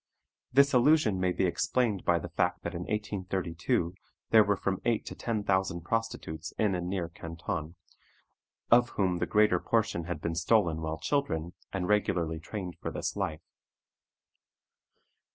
[0.51, 3.93] This allusion may be explained by the fact that in 1832
[4.31, 7.75] there were from eight to ten thousand prostitutes in and near Canton,
[8.71, 13.15] of whom the greater portion had been stolen while children, and regularly trained for this
[13.15, 13.43] life.